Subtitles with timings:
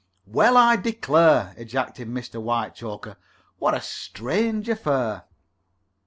[0.25, 2.41] "Well, I declare!" ejaculated Mr.
[2.41, 3.17] Whitechoker.
[3.59, 5.25] "What a strange affair!"